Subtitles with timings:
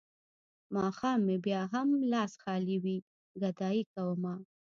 [0.75, 2.97] ماښام مې بيا هم لاس خالي وي
[3.41, 4.33] ګدايي کومه.